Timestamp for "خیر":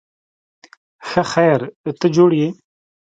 1.31-1.59